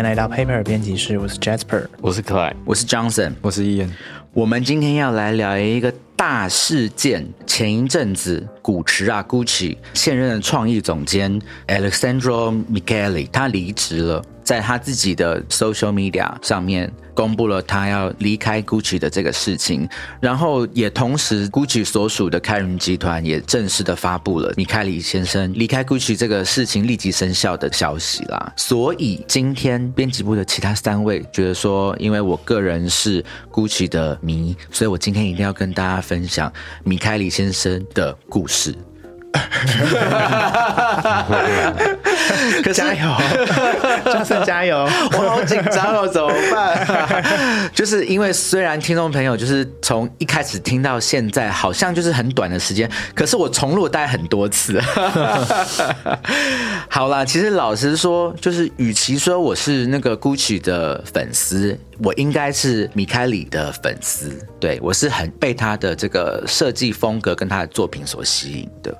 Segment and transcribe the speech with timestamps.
[0.00, 3.90] 迎来到 Paper 编辑室，我是 Jasper，我是 Clyde，我是 Johnson，我是 Ian。
[4.32, 7.26] 我们今天要来聊一个大事件。
[7.46, 19.88] 前一阵子，古驰啊，Gucci 现任的创意总监 Alessandro Michele 他离职了，在他自己的 social media 上面公布了他要离开 Gucci 的这个事情，
[20.20, 28.52] 然后也同时 Gucci 所属的开云集团也正式的发布了米开里先生离开 Gucci 这个事情立即生效的消息啦。
[28.56, 38.74] 所以今天编辑部的其他三位觉得说，因为我个人是 Gucci 的迷，所以我今天一定要跟大家分享米开里先生的故事。
[42.72, 43.16] 加油，
[44.04, 44.88] 张森加油！
[45.12, 47.24] 我好紧张哦，怎么办？
[47.74, 54.80] 就是因为虽然听众朋友就是从一开始听到现在，好像就是很短的时间，可是我重录带很多次。
[56.88, 64.36] 好啦，其实老实说，就是与其说我是那个 Gucci 的粉丝，我应该是米开里的粉丝。
[64.58, 68.96] 对我是很被他的这个设计风格跟他的作品所吸引的。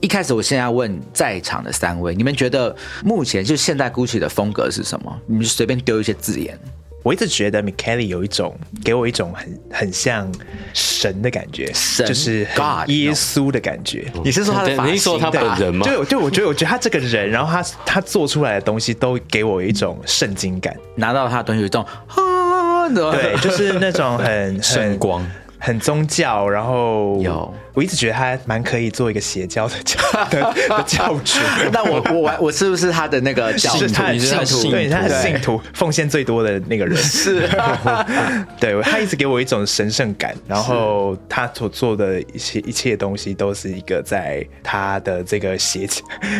[0.00, 5.20] 一开始，我现在要问在场的三位，你们觉得目前就现代 Gucci 的风格是什么？
[5.26, 6.58] 你们随便丢一些字眼。
[7.02, 10.30] 我一直觉得 Michele 有一种给我一种很很像
[10.74, 11.72] 神的感觉，
[12.06, 14.12] 就是 God 耶稣的感觉。
[14.22, 14.92] 你是说他的发型？
[14.92, 15.86] 你是说他本人吗？
[15.86, 20.76] 就就我觉得，我觉得他这个人，然后他他做出来的东西都给我一种圣经感。
[20.94, 22.39] 拿到他的东西有一种啊，
[22.88, 25.24] 对，就是那种很圣光。
[25.62, 30.00] 很宗教，然后有，我一直觉得他蛮可以做一个邪教的教
[30.30, 30.54] 的
[30.88, 31.38] 教主。
[31.70, 33.86] 那我我我是不是他的那个教徒？
[33.88, 36.96] 他信徒，对，他是信徒，奉献最多的那个人。
[36.96, 37.46] 是，
[38.58, 45.86] 对他一直给我一种神圣感，然后他所做的一些一切东西都是一个在他的这个邪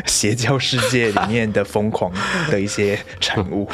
[0.07, 2.11] 邪教世界里面的疯狂
[2.51, 3.69] 的一些产物。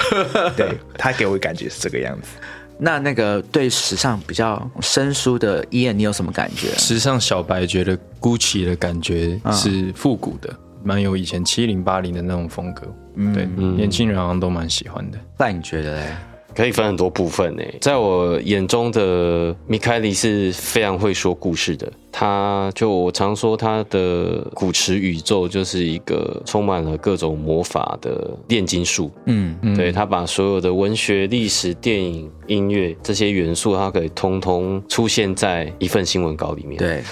[0.57, 0.67] 对
[0.99, 2.31] 他给我感觉是这个样子。
[2.79, 6.69] 那那个对时尚比较生疏的伊恩，你有什么感觉？
[6.77, 10.55] 时尚小白觉得 Gucci 的感觉是复古的，
[10.85, 12.87] 蛮有以前七零八零的那种风格。
[13.35, 15.19] 对，年轻人好像都蛮喜欢的。
[15.39, 16.07] 那你觉得嘞？
[16.55, 21.91] 可以分很多部分诶，在我眼中的米凯利是非常会说故事的。
[22.19, 29.11] 他就我常说他的古驰宇宙就是一个充满了各种魔法的炼金术。
[29.27, 36.79] 嗯，对他把所有的文学、历史、电影、音乐这些元素，他可以通通出现在一份新闻稿里面。
[36.79, 37.03] 对，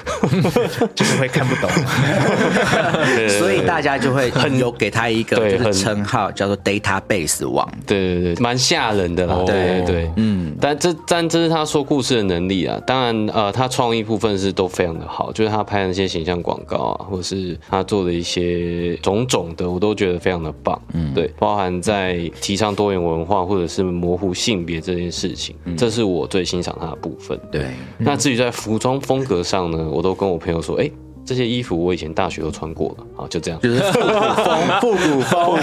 [0.97, 1.69] 就是会看不懂，
[3.39, 7.71] 所以大家就会很有给他一个就是称号叫做 database 王。
[7.87, 9.43] 对对对，蛮吓人的啦。
[9.45, 12.81] 对对对，嗯，但这但这是他说故事的能力啊。
[12.87, 14.94] 当然，呃，他创意部分是都非常。
[14.99, 20.81] 的好，就是他拍的那些形象广告啊，或者是他做的一些种种的，我都觉得非常的棒。
[20.93, 27.39] 嗯，对，包含在提倡多元文化或者是模糊性别这件事情，这是我最欣赏他的部分。
[27.51, 27.67] 对，
[27.99, 30.91] 那至于在服装风格上呢，我都跟我朋友说，哎。
[31.25, 34.11] 这些衣服我以前大学都穿过了，啊，就这样，就是复古
[34.45, 35.59] 风，复古风，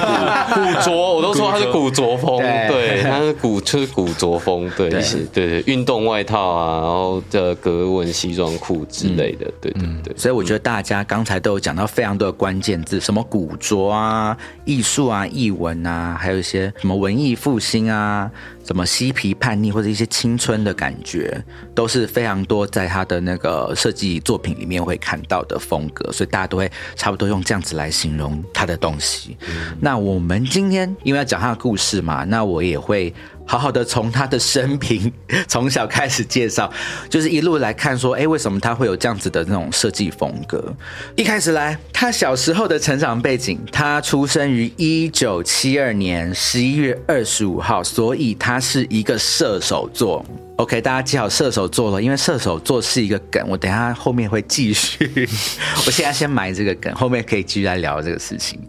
[0.54, 5.02] 古着，我都说它是古着风，对，它是古，就是古着风，对，对。
[5.34, 10.16] 对，运动外套啊，然后的格纹西装裤之类的，对对对。
[10.18, 14.36] 所以我觉得大家刚才都有讲到非常多的关键字，什么古着啊、
[14.66, 18.30] 艺术啊、艺文啊，还有一些什么文艺复兴啊。
[18.72, 21.44] 什么嬉皮叛逆或者一些青春的感觉，
[21.76, 29.38] 都是非常多在他的那个设计作品里面会看到的风格，所以大家都会差不多用这样子来形容他的东西。
[29.82, 33.14] 那我们今天因为要讲他的故事嘛，那我也会。
[33.46, 35.12] 好好的从他的生平
[35.47, 36.72] 从小开始介绍，
[37.09, 40.74] 就是一路来看说，哎，为什么他会有这样子的那种设计风格？
[41.16, 50.25] 一开始来，他小时候的成长背景，他出生于一九七二年十一月二十五号，所以他是一个射手座。
[50.62, 55.28] OK，大家记好射手座了，因为射手座是一个梗，我等下后面会继续。
[55.88, 58.59] 我现在先埋这个梗，后面可以继续来聊这个事情。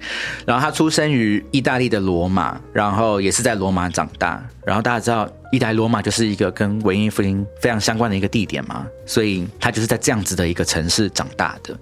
[0.46, 4.42] 然后他出生于意大利的罗马，然后也是在罗马长大。
[4.64, 11.78] 然后大家知道，意大利罗马就是一个跟文艺复兴非常相关的一个地点嘛，所以他就是在这样子的一个城市长大的。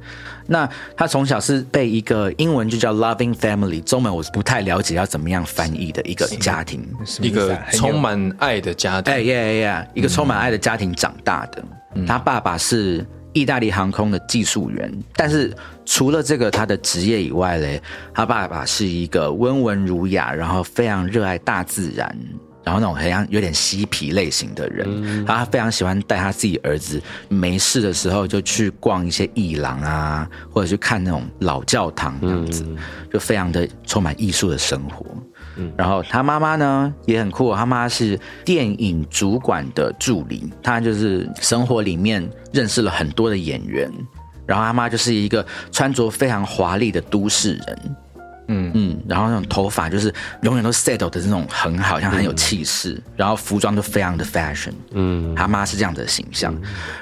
[0.48, 6.84] 那他从小是被一个英文就叫 loving family，中文我是不太了解要怎么样翻译的一个家庭，
[7.20, 9.14] 一个充满爱的家庭。
[9.14, 11.64] 哎呀呀呀，一个充满爱的家庭长大的。
[12.04, 15.54] 他爸爸是意大利航空的技术员，但是
[15.86, 17.80] 除了这个他的职业以外嘞，
[18.12, 22.16] 他爸爸是一个温文儒雅，然后非常热爱大自然。
[22.70, 32.64] 然后那种很像有点嬉皮类型的人，他非常喜欢带他自己儿子没事的时候就去逛一些艺廊啊，或者去看那种老教堂这样子，
[33.12, 35.04] 就非常的充满艺术的生活。
[35.76, 43.90] 然后他妈妈呢也很酷，他妈是电影主管的助理，他就是生活里面认识了很多的演员，
[44.46, 47.96] 然后他妈就是一个穿着非常华丽的都市人。
[48.50, 50.12] 嗯嗯，然后那种头发就是
[50.42, 54.72] 永远都 settle 的这种很好，像很有气势，然后服装都非常的 fashion。
[54.90, 56.54] 嗯，他妈是这样的形象，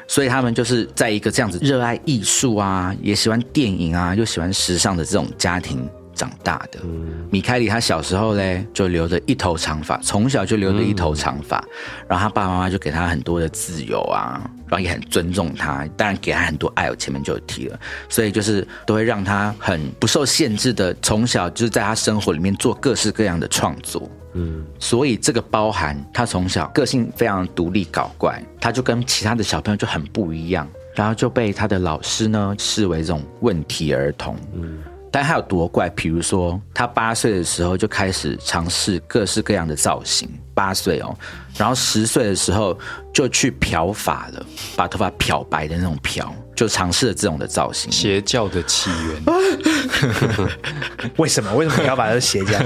[0.06, 5.88] 所以他们就是在一个这样子热爱艺术啊，也喜欢电影啊，又喜欢时尚的这种家庭。
[6.18, 6.80] 长大的。
[7.30, 11.62] 米开里，他小时候嘞就留着一头长发，从小就留着一头长发，
[12.08, 17.78] 然后他爸爸妈妈就给他很多的自由啊，然后也很尊重他，当然给他很多爱，我前面就有提了，
[18.08, 34.78] 所以就是都会让他很不受限制的，从小就是在他生活里面做各式各样的创作，嗯，所以这个包含他从小个性非常独立搞怪，他就跟其他的小朋友就很不一样，然后就被他的老师呢视为这种问题儿童，嗯。
[35.10, 35.88] 但他有多怪？
[35.90, 41.16] 比如说，他八岁的时候就开始尝试各式各样的造型，八岁哦，
[41.56, 42.78] 然后十岁的时候
[43.12, 44.46] 就去漂发了，
[44.76, 47.90] 把头发漂白的那种漂，就尝试了这种的造型。
[47.90, 49.22] 邪教的起源？
[51.16, 51.52] 为什么？
[51.54, 52.58] 为什么漂发是邪教？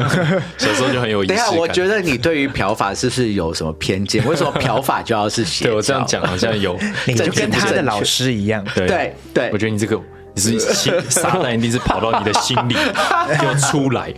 [0.59, 1.35] 小时候就很有意思。
[1.35, 4.27] 等下，我觉得你对于漂发是不是有什么偏见？
[4.27, 5.71] 为什么漂发就要是邪教？
[5.71, 8.65] 对我这样讲好像有， 你就跟他的老师一样。
[8.75, 10.01] 对对，我觉得你这个。
[10.35, 12.75] 你是心撒旦一定是跑到你的心里
[13.45, 14.13] 要出来，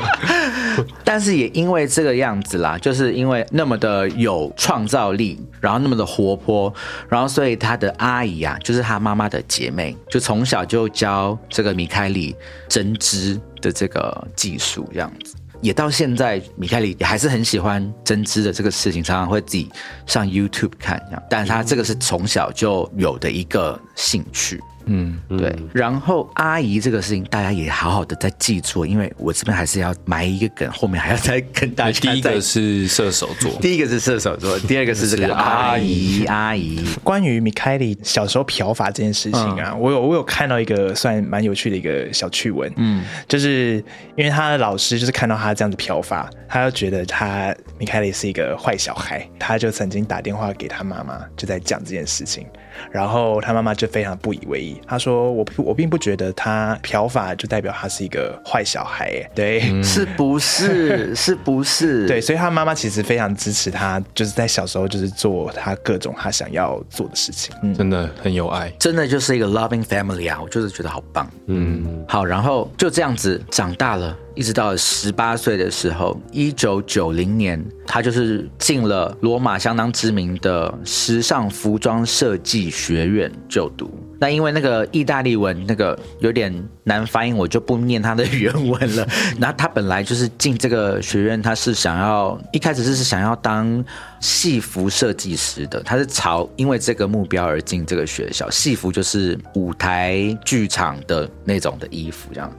[1.04, 6.72] 但是也因为这个样子啦，就是因为那么的有创造力，然后那么的活泼，
[7.08, 12.34] 然后所以他的阿姨啊，就是他妈妈的姐妹，就从小就教这个米开里
[12.68, 15.34] 针织的这个技术，这样子。
[15.60, 19.70] 也到现在，米开里也还是很喜欢针织的这个事情，常常会自己
[20.06, 21.22] 上 YouTube 看，这样。
[21.28, 24.58] 但是他这个是从小就有的一个兴趣。
[24.90, 25.54] 嗯，对。
[25.72, 32.00] 然后阿姨这个事情，大家也好好的在记住，因为我这边还是要埋一个梗，后面还要再跟大家。
[32.10, 36.24] 第一个是射手座，第一个是射手座，第二个是这个阿姨。
[36.26, 42.72] 阿姨，关于米开里小时候漂发这件事情啊，我有我有看到一个算蛮有趣的一个小趣闻。
[42.76, 43.76] 嗯，就是
[44.16, 52.46] 因为他的老师就是看到他这样子漂发，他就觉得他米开里是一个坏小孩，他就曾经打电话给他妈妈，就在讲这件事情。
[52.90, 61.14] 然后他妈妈就非常不以为意，他说：“我我并不觉得他漂发就代表他是一个坏小孩，对，是不是？
[61.16, 62.06] 是不是？
[62.06, 83.90] 对，所以他妈妈其实非常支持他，就是在小时候就是做他各种他想要做的事情，真的很有爱，真的就是一个 loving family 啊，我就是觉得好棒，嗯，好，然后就这样子长大了。”一直到十八岁的时候，一九九零年，他就是进了罗马相当知名的时尚服装设计学院就读。
[84.18, 86.52] 那因为那个意大利文那个有点
[86.84, 89.08] 难发音，我就不念他的原文了。
[89.38, 93.82] 那他本来就是进这个学院，他是想要一开始是想要当
[94.20, 98.48] 戏服设计师的，他是朝因为这个目标而进这个学校。
[98.50, 102.52] 戏服就是舞台剧场的那种的衣服，这样。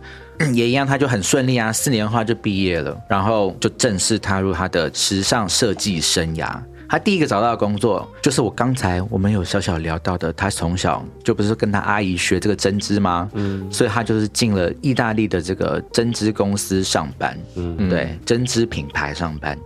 [0.53, 6.57] 也一样，他就很顺利啊，四年的话就毕业了，然后就正式踏入他的时尚设计生涯。
[6.89, 13.29] 他第一个找到的工作就是我刚才我们有小小聊到的，他从小就不是跟他阿姨学这个针织吗？
[13.33, 19.57] 嗯，所以他就是进了意大利的这个针织公司上班，嗯，对，针织品牌上班。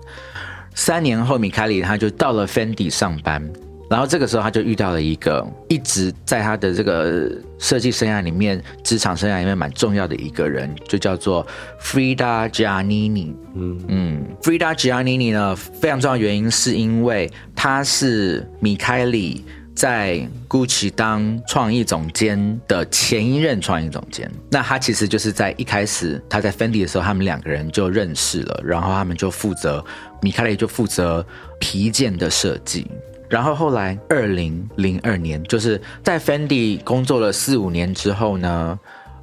[0.76, 3.42] 三年后，米开里他就到了 Fendi 上班。
[3.88, 11.46] 然后这个时候，他就遇到了一个一直在他的这个设计生涯里面、职场生涯里面蛮重要的一个人，就叫做
[11.80, 13.34] Frida Giannini。
[13.54, 24.30] 嗯嗯，Frida Giannini 呢，非常重要的原因是因为他是米开里在 Gucci 当创意总监的前一任创意总监。
[24.50, 29.86] 那他其实就是在一开始他在 Fendi 的时候，他们两个人就认识了，然后他们就负责
[30.22, 31.24] 米开里就负责
[31.60, 32.88] 皮件的设计。
[33.28, 38.80] 然后后来，二零零二年，就是在 Fendi 工作了四五年之后呢，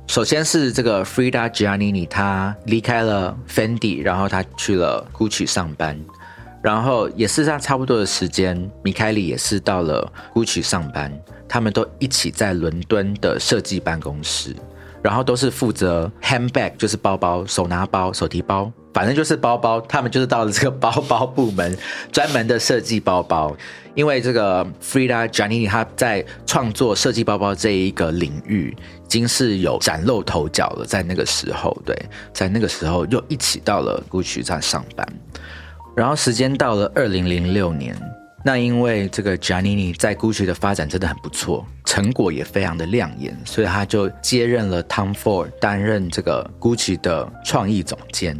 [0.06, 5.99] 首先是这个 Frida Giannini，他离开了 Fendi，然后他去了 Gucci 上班，
[6.62, 11.12] 然后也是在差不多的时间，米开里也是到了 Gucci 上班，
[11.49, 14.54] 他们都一起在伦敦的设计办公室，
[15.02, 18.71] 然后都是负责 handbag，就是包包、手拿包、手提包。
[18.94, 21.76] 反正就是包包，他们就是到了这个包包部门，
[22.12, 23.56] 专门的设计包包。
[23.94, 30.85] 因为这个 Frida j a n i n i 他在创作设计包包这一个领域，已经是有崭露头角了。
[30.85, 31.94] 在那个时候，对，
[32.32, 35.06] 在那个时候又一起到了 Gucci 站上班。
[35.94, 37.94] 然后时间到了二零零六年，
[38.44, 48.37] 那因为这个 Giannini 在 Gucci 的发展真的很不错，成果也非常的亮眼，所以他就接任了 Tom Ford 担任这个 Gucci 的创意总监。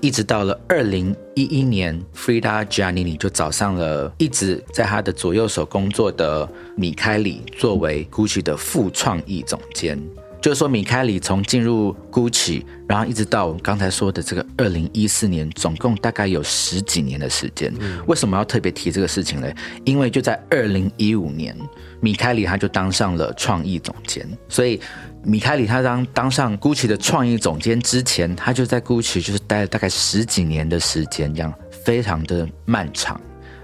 [0.00, 10.00] 一直到了二零一一年，Frida Giannini 就找上了一直在他的左右手工作的米开里作为 Gucci 的副创意总监。
[10.42, 17.72] 就是说，米开里从进入 Gucci，然后一直到我刚才说的这个二零一四年，总共大概有十几年的时间。
[18.06, 19.50] 为什么要特别提这个事情呢？
[19.84, 21.56] 因为就在二零一五年，
[22.00, 24.78] 米开里他就当上了创意总监，所以。
[25.24, 33.20] 米开里他当当上 GUCCI 的创意总监之前，他就在 GUCCI 就是待了大概十几年的时间，这样非常的漫长。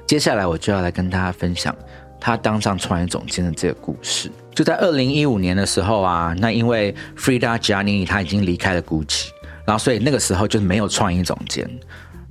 [0.06, 1.74] 接下来我就要来跟大家分享
[2.20, 4.30] 他当上创意总监的这个故事。
[4.58, 9.28] 就在二零一五年的时候啊，那因为 Frida Giannini 他已经离开了 GUCCI，
[9.64, 11.64] 然后所以那个时候就没有创意总监。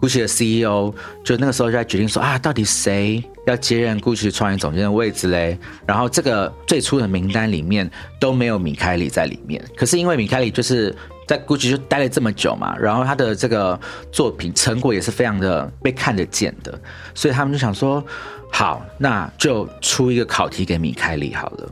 [0.01, 0.93] GUCCI 的 CEO
[1.23, 5.57] 就那个时候就在决定说啊，到底谁要接任 GUCCI 创意总监的位置嘞？
[5.85, 9.63] 然后这个最初的名单里面都没有米开里在里面。
[9.77, 10.93] 可是因为米开里就是
[11.25, 13.79] 在 GUCCI 就待了这么久嘛，然后他的这个
[14.11, 16.77] 作品成果也是非常的被看得见的，
[17.15, 18.03] 所以他们就想说，
[18.51, 21.69] 好，那就出一个考题给米开里好了。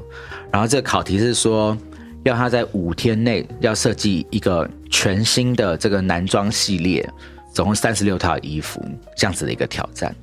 [0.56, 1.78] 然后这个考题是说，
[2.24, 7.06] 要他在五天内要设计一个全新的这个男装系列。
[7.52, 8.82] 总共三十六套衣服，
[9.18, 10.16] 这样子的一个挑战。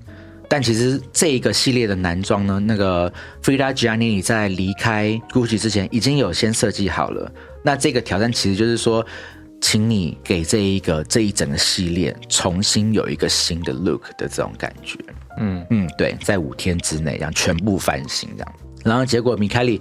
[0.49, 3.13] 但其实这一个系列的男装呢，那个
[3.43, 7.31] Frida Giannini 在离开 Gucci 之前已经有先设计好了。
[7.63, 9.05] 那这个挑战其实就是说，
[9.61, 14.99] 请你给这一个这一整个系列重新有一个新的 look 的这种感觉。
[15.39, 18.53] 嗯嗯，对，在五天之内让全部翻新这样。
[18.83, 19.79] 然后结果米开里。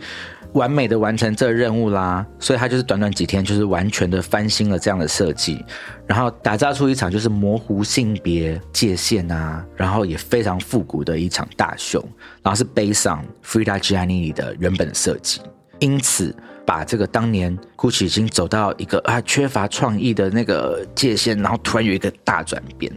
[0.54, 5.64] 完美的完成这个任务啦，所以他就是短短几天，就是完全的翻新了这样的设计，
[6.06, 12.04] 然后打造出一场就是模糊性别界限啊，然后也非常复古的一场大秀，
[12.44, 15.40] 然后是背上 Frida Giannini 的原本设计，
[15.80, 22.92] 因此把这个当年 Gucci 已经走到一个啊缺乏创意的那个界限，然后突然有一个大转变，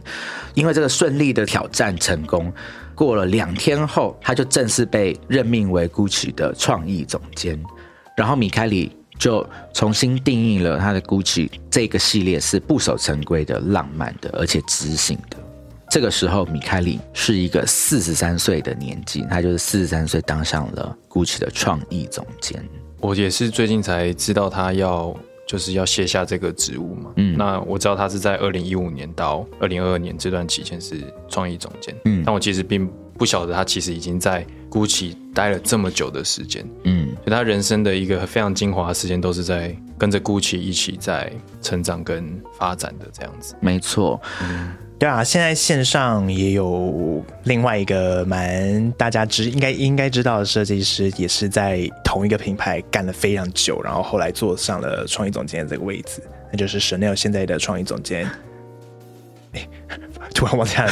[0.53, 2.51] 因为这个顺利的挑战成功。
[2.95, 7.61] 过了两天后，他就正式被任命为 GUCCI 的创意总监。
[8.15, 15.37] 然后米开里就重新定义了他的 GUCCI 这个系列是不守成规的、浪漫的，而且知性的。
[15.91, 22.63] 这个时候，米开里是一个四十三岁的年纪，他就是四十三岁当上了 GUCCI 的创意总监。
[23.01, 25.15] 我也是最近才知道他要。
[25.45, 27.11] 就是要卸下这个职务嘛。
[27.17, 31.95] 嗯，那我知道他是在二零一五年到二零二二年这段期间是创意总监。
[32.05, 36.67] 嗯，但我其实并不晓得他其实已经在 GUCCI 待了这么久的时间。
[36.83, 43.55] 嗯，就他人生的一个非常精华的时间都是在跟着 GUCCI 一起在成长跟发展的这样子。
[43.59, 44.19] 没错。
[44.41, 44.73] 嗯。
[44.97, 56.21] 对啊，现在线上也有另外一个蛮大家知应该应该知道的设计师，也是在同一个品牌干了非常久，然后后来坐上了创意总监这个位置，
[56.51, 58.25] 那就是 Chanel 现在的创意总监。
[60.33, 60.87] 突然忘记了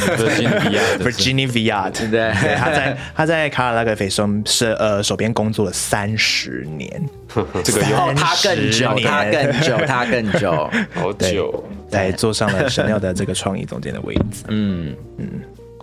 [1.00, 2.32] ，Virginia Viard， 对。
[2.40, 2.54] 对？
[2.54, 6.88] 他在他在卡尔拉格菲松是呃手边工作了三十年，
[7.62, 7.82] 这个
[8.14, 14.44] 他更久，他更久，他更久，好久，在坐上了 Chanel 的这个创意总监的位置。
[14.48, 15.28] 嗯嗯。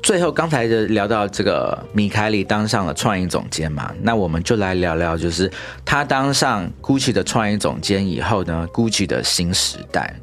[0.04, 5.50] 最后刚才就聊到这个米凯里当上了创意总监嘛，那我们就来聊聊，就是
[5.86, 10.16] 他当上 GUCCI 的创意总监以后呢，GUCCI 的新时代。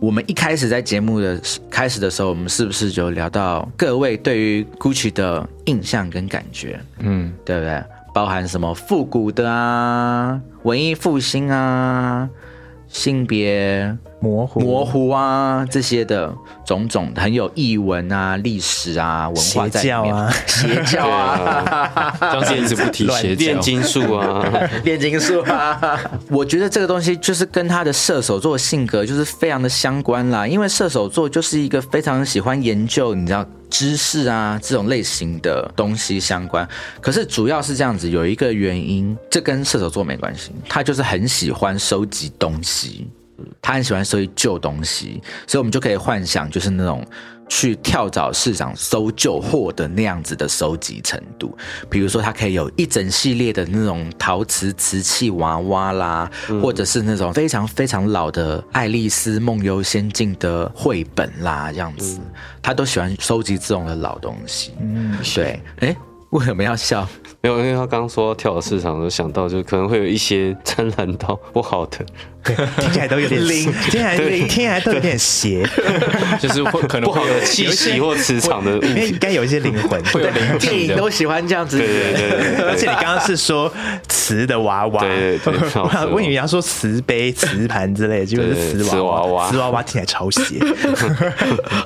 [0.00, 6.80] 我们一开始在节目的开始的时候，我们是不是就聊到各位对于 Gucci 的印象跟感觉？
[7.00, 7.84] 嗯，对不对？
[8.14, 12.30] 包含什么复古的啊，文艺复兴啊，
[12.88, 13.94] 性别。
[14.20, 16.34] 模糊模糊啊，这些的
[16.66, 20.32] 种种很有译文啊、历史啊、文化在里面。
[20.46, 23.44] 邪教啊，张先一直不提邪教。
[23.44, 24.44] 炼金术啊，
[24.82, 26.00] 炼金术啊。
[26.28, 36.68] 我觉得这个东西就是跟他的射手座性格就是非常的相关啦，因为射手座就是一个非常喜欢研究，你知道知识啊这种类型的东西相关。
[37.00, 43.06] 可是主要是这样子，有一个原因，这跟射手座没关系，他就是很喜欢收集东西。
[43.60, 47.04] 他很喜欢收集旧东西，所以我们就可以幻想，就是那种
[47.48, 51.56] 去跳蚤市场搜旧货的那样子的收集程度。
[51.88, 56.30] 比如说，他可以有一整系列的那种陶瓷瓷器娃娃啦，
[56.60, 62.20] 或者是那种非常非常老的《爱丽丝梦游仙境》的绘本啦，这样子，
[62.60, 64.72] 他都喜欢收集这种的老东西。
[64.80, 65.96] 嗯，对，哎。
[66.30, 67.08] 为什么要笑？
[67.40, 71.98] 没有，因为他刚说跳蚤市场，就想到就可能会有一些沾染到不好的
[72.78, 75.68] 听起来都有点灵听起来听起来都有点邪，
[76.40, 79.18] 就是会可能不好会有的气息或磁场的物因为应。
[79.18, 80.02] 该有一些灵魂。
[80.06, 80.78] 会有灵电。
[80.78, 83.70] 影都喜欢这样子，对对对而且你刚刚是说
[84.08, 90.58] 瓷的娃娃，对对对我以为你要说瓷杯、 瓷盘之类的，结果是瓷瓷娃娃瓷娃娃听起来超邪。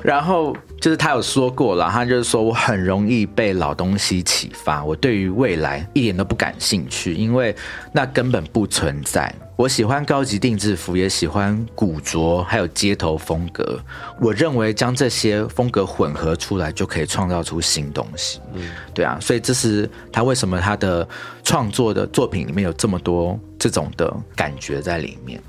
[0.01, 7.55] 然后就是他有说过了，他就是说我很容易被老东西启发，我对于未来一点都不感兴趣，因为
[7.91, 9.31] 那根本不存在。
[9.55, 13.79] 我喜欢高级定制服，也喜欢古着，还有街头风格。
[14.19, 18.41] 我认为将这些风格混合出来，就可以创造出新东西。
[18.55, 21.07] 嗯，对啊，所以这是他为什么他的
[21.43, 25.39] 创作的作品里面有这么多这种的感觉在里面。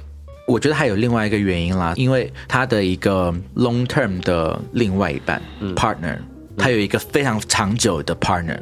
[0.46, 5.40] 我觉得还有另外一个原因啦，因为他的一个 long term 的另外一半、
[5.74, 6.18] partner，
[6.56, 8.58] 他有一个非常长久的 partner，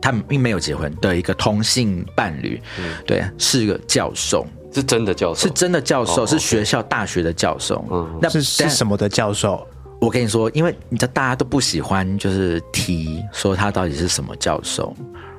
[0.00, 2.60] 他们并没有结婚的一个同性伴侣，
[3.06, 7.84] 对，是个教授，是真的教授，是真的教授，哦是学校大学的教授。
[7.90, 9.66] 嗯那是是什么的教授？
[10.00, 14.94] 我跟你说，因为你知道大家都不喜欢就是提说他到底是什么教授，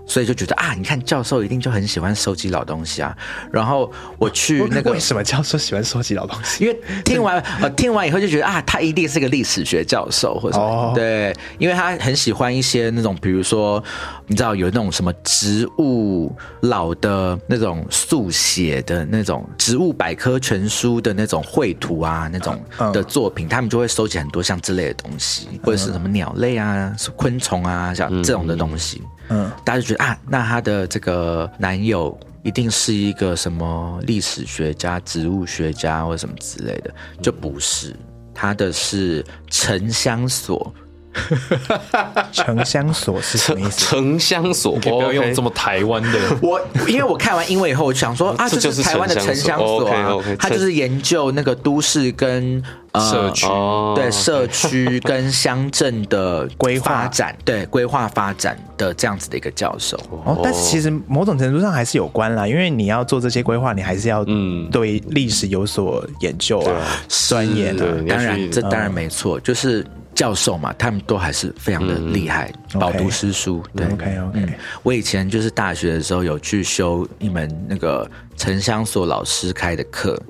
[0.09, 3.15] 所以就觉得啊，你看教授一定就很喜欢收集老东西啊。
[3.49, 6.65] 然后我去那个为什么教授喜欢收集老东西？
[6.65, 10.91] 因为听完呃听完以后就觉得啊，他一定是个历史学教授或者什么、哦。
[10.93, 13.81] 对，因为他很喜欢一些那种，比如说
[14.27, 22.89] 你知道有那种什么植物老的那种速写的那种植物百科全书的那种绘图啊，那种嗯。
[22.91, 29.03] 的作品，他们就会收集很多像之类的东西，或者是什么鸟类啊、昆虫啊，像这种的东西。
[29.29, 37.93] 嗯，大家就觉得啊，那她的这个男友一定是一个什么历史学家、植物学家或什么之类的，就不是，
[38.33, 40.73] 他的是沉香所。
[42.31, 43.85] 城乡所是什么意思？
[43.85, 46.19] 城乡所，可以不要用这么台湾的。
[46.41, 52.61] 我因为我看完英文以后，我就想说 啊，这这就是是台湾的城城乡乡所所啊他就是研究那个都市跟
[52.91, 59.97] 呃社区哦对社区跟乡镇的规划发展，对规划发展的这样子的一个教授。
[60.25, 67.85] 哦，但是其实某种程度上还是有关啦，因为你要做这些规划，你还是要嗯对历史有所研究啊，钻研啊。
[68.07, 69.85] 当然这当然没错，就是
[70.19, 73.63] 教授嘛，他们都还是非常的厉害，饱读诗书。
[73.73, 73.85] 对。
[73.87, 74.53] OK OK，
[74.83, 78.05] 我以前就是大学的时候有去修一门那个
[78.35, 80.21] 城乡所老师开的课，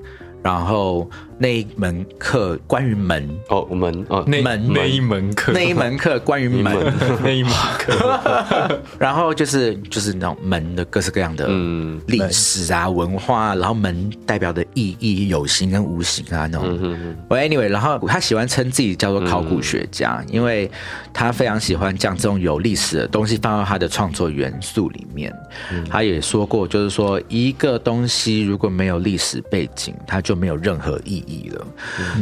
[0.44, 1.10] 然后
[1.42, 6.76] 那一门课关于门，哦，我们哦，那门那一门课，那一门课关于门，
[7.24, 11.98] 那一门课， 然后就是就是那种门的各式各样的嗯。
[12.08, 16.96] 历史啊、文化啊，然后门代表的意义有形跟无形啊那种。
[17.26, 20.70] 我 anyway，然后他喜欢称自己叫做考古学家，因为
[21.10, 25.34] 他非常喜欢将这种有历史的东西放到他的创作元素里面。
[25.88, 31.66] 他也说过，就是说一个东西如果没有历史背景，它就没有任何意义了。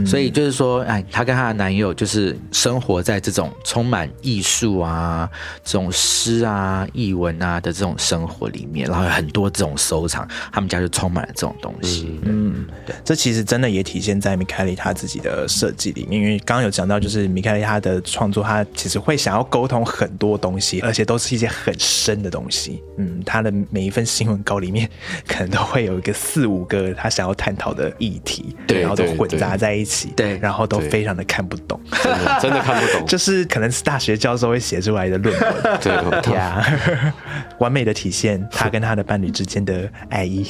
[0.06, 5.28] 所以就是说，哎，她跟她的男友就是生活在这种充满艺术啊、
[5.64, 12.18] 这种诗啊、译文啊的这种生活里面，然后有很多这种收藏，他们家就充满了这种东西。
[12.22, 22.82] 嗯，对这其实真的也体现在米凯利他自己的设计里面，因为刚刚有讲到，就是米凯利他的创作，他其实会想要沟通很多东西，而且都是一些很深的东西。
[22.96, 24.88] 嗯，他的每一份新闻稿里面，
[25.26, 30.38] 可能都会有一个四五个他想要探讨的议题，对然后都混杂在一起，对。
[30.38, 35.52] 然后都非常的看不懂，真的真的看不懂， 就是可能是大学教授会写出来的论文。
[36.22, 36.64] 对，呀，
[37.58, 40.46] 完美的体现他跟他的伴侣之间的爱意。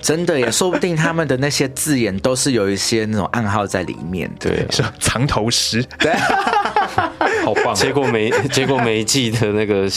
[0.00, 4.30] 真的也说不定他们的那些字眼都是有一些那种暗号在里面。
[4.38, 4.60] 对。
[4.60, 5.84] 啊，说藏头诗，
[7.54, 7.74] 好棒！
[7.74, 9.88] 结果每 结果每一季的那个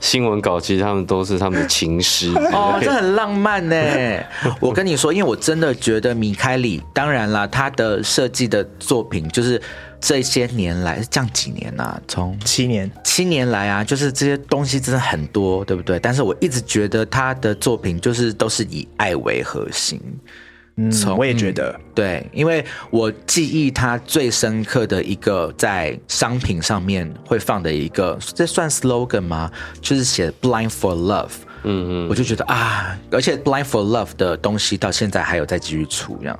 [0.00, 2.32] 新闻稿，其实他们都是他们的情诗。
[2.52, 3.76] 哦，这很浪漫呢。
[4.60, 9.60] 我跟你说，因为我真的觉得米开里，当然啦，他的设计的作品就是
[10.00, 15.98] 这些年来，这样几年呐、从七年，七年来啊，就是这些东西真的很多，对不对？
[16.00, 20.00] 但是我一直觉得他的作品就是都是以爱为核心。
[20.76, 29.50] 嗯，我也觉得，对，因为我记忆它最深刻的一个在商品上面会放的一个，这算 slogan 吗？
[29.80, 31.32] 就是写 “blind for love”。
[31.64, 36.38] 嗯嗯，我就觉得啊，而且 “blind for love” 的东西到现在还有在继续出，这样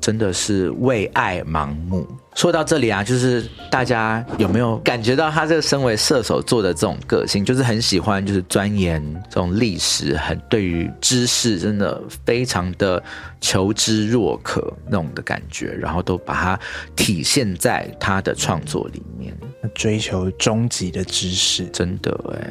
[0.00, 2.06] 真的是为爱盲目。
[2.34, 13.02] 说到这里啊，就是大家有没有感觉到他这个身为射手座的这种个性，就是很喜欢就是钻研这种历史，很对于知识真的非常的
[13.40, 16.58] 求知若渴那种的感觉，然后都把它
[16.96, 19.32] 体现在他的创作里面，
[19.74, 22.50] 追求终极的知识，真的哎，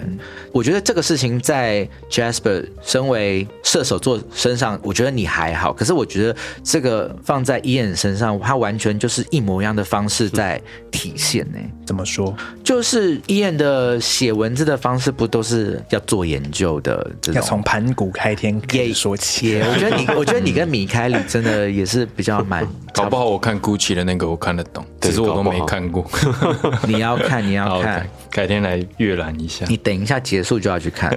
[0.53, 11.57] 我觉得这个事情在 Jasper 身为射手座身上，我觉得你还好，可是我觉得这个放在 Ian 身上，他完全就是一模一样的方式在体现呢。
[11.85, 12.35] 怎么说？
[12.63, 17.11] 就是 Ian 的写文字的方式，不都是要做研究的？
[17.33, 18.61] 要从盘古开天
[18.93, 19.59] 说起。
[19.59, 22.65] 我觉得你， 我觉得你跟米开里真的也是比较蛮。
[22.93, 26.09] 搞不好我看 Gucci 的那个我看得懂，只是我都没看过。
[26.87, 29.65] 你要看，你要看，改天来阅览一下。
[29.67, 31.11] 你等一下结束就要去看。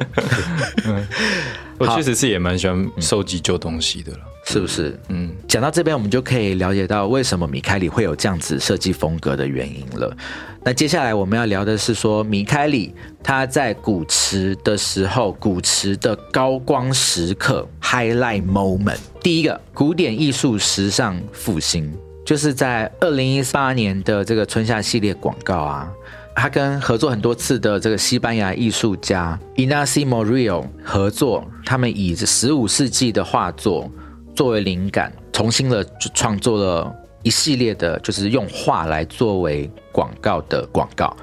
[1.78, 4.98] 我确实是也蛮喜欢收集旧东西的了，是不是？
[5.08, 10.16] 嗯，讲到这边，我们就可以了解到为什么米开里会有这样子设计风格的原因了。
[10.64, 18.98] 那接下来我们要聊的是说，米开里他在古驰的时候，古驰的高光时刻 （highlight moment）。
[19.20, 21.92] 第一个，古典艺术时尚复兴，
[22.24, 25.90] 就是在二零一八年的这个春夏系列广告啊。
[26.38, 33.90] 他跟合作很多次的这个西班牙艺术家 Inacio Morillo 合作，他们以十五世纪的画作
[34.36, 41.16] 作为灵感，重新的创作了一系列的，就是用画来作为广告的广告。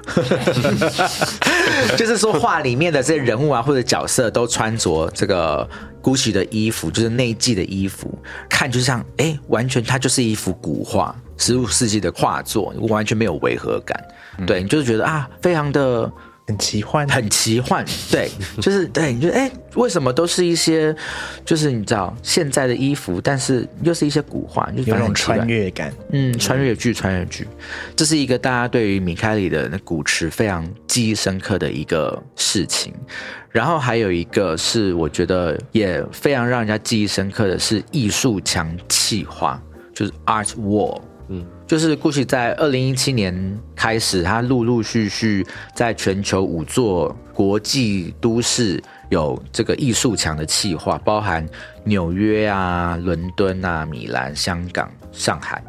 [1.96, 5.66] 就是说，画里面的这些人物啊，或者角色都穿着这个
[6.02, 8.18] Gucci 的衣服，就是那一季的衣服，
[8.50, 13.98] 看就像哎，完全它就是一幅古画，十五世纪的画作，完全没有违和感。
[14.46, 16.10] 对你就是觉得啊，非常的
[16.46, 17.84] 很奇幻，很奇幻。
[18.10, 18.30] 对，
[18.60, 20.94] 就是对，你觉得哎，为什么都是一些，
[21.44, 25.92] 就是你知道现在的衣服，但是又是一些古画，就有种穿越感。
[26.10, 27.48] 嗯，穿越剧，穿越剧，
[27.96, 32.92] 这是一个大家对于米开里的那古驰非常记忆深刻的一个事情。
[33.50, 39.62] 然后还有一个是我觉得也非常让人家记忆深刻的是艺术墙气化，
[39.94, 41.00] 就是 Art Wall。
[41.28, 41.46] 嗯。
[41.66, 51.46] 就是 GUCCI 在二零一七年开始，它陆陆续续在全球五座国际都市有这个艺术墙的企划，包含
[51.84, 55.62] 纽约啊、伦敦啊、米兰、香港、上海，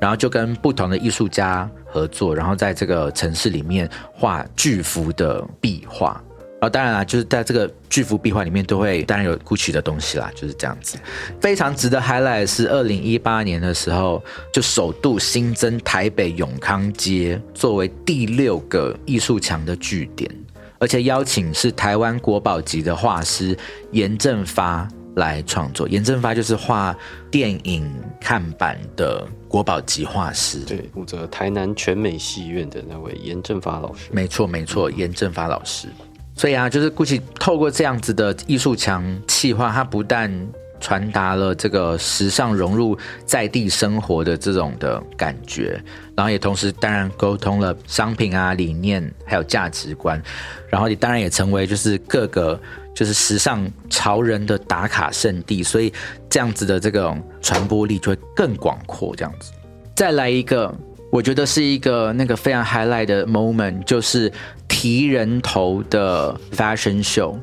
[0.00, 6.20] 然后就跟不同的艺术家合作，然后在这个城市里面画巨幅的壁画。
[6.68, 10.98] 当然啦，就是在这个巨幅壁画里面都会当然有 GUCCI 的东西啦，就是这样子。
[11.40, 20.30] 非常值得 highlight 是二零一八年的时候，就首度新增台北永康街作为第六个艺术墙的据点，
[20.78, 23.56] 而且邀请是台湾国宝级的画师
[23.92, 25.88] 严正发来创作。
[25.88, 26.96] 严正发就是画
[27.30, 34.08] 电影看板的国宝级画师，对，负责台南全美戏院的那位严正发老师。
[34.10, 35.88] 没错，没错，严正发老师。
[36.36, 40.30] 所以啊，就是 GUCCI 透过这样子的艺术墙企划，它不但
[40.78, 45.82] 传达了这个时尚融入在地生活的这种的感觉，
[46.14, 50.22] 然后也同时当然沟通了商品啊理念还有价值观，
[50.68, 52.60] 然后也当然也成为就是各个
[52.94, 55.90] 就是时尚潮人的打卡圣地，所以
[56.28, 59.16] 这样子的这种传播力就会更广阔。
[59.16, 59.52] 这样子，
[59.94, 60.72] 再来一个。
[61.10, 64.30] 我觉得是一个那个非常 highlight 的 moment，就是
[64.68, 67.36] 提人头的 fashion show，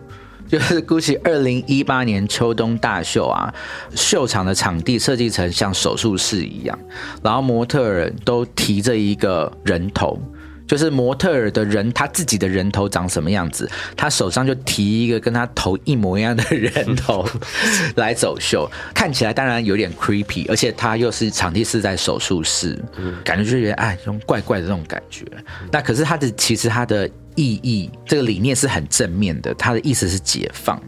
[0.47, 3.53] 就是 GUCCI 二零一八年秋冬大秀啊，
[3.95, 6.77] 秀场的场地设计成像手术室一样，
[7.23, 10.19] 然后模特儿都提着一个人头。
[10.67, 17.27] 就是模特儿的人，他自己的人头长什么样子，他手上就提一个跟他头一模一样的人头
[17.95, 22.77] 来走秀，看起来当然有点 creepy，而且他又是场地是在手术室，
[23.23, 25.25] 感觉就觉得哎，这种怪怪的这种感觉。
[25.71, 30.81] 那可是他的其实他的意义，这个理念是很正面的，他的意思是解放。